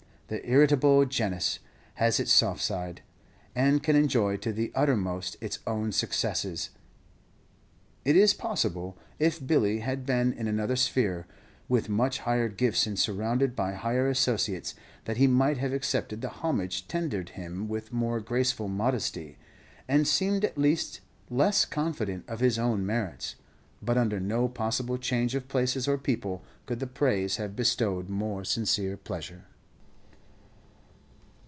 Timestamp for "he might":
15.17-15.57